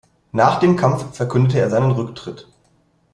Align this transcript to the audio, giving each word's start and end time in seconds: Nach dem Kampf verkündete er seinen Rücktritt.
Nach 0.31 0.57
dem 0.59 0.77
Kampf 0.77 1.15
verkündete 1.15 1.59
er 1.59 1.69
seinen 1.69 1.91
Rücktritt. 1.91 2.47